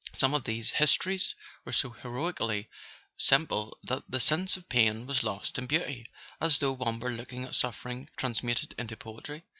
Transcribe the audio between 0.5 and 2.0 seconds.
histories were so